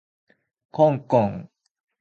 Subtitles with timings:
[0.71, 1.47] こんこん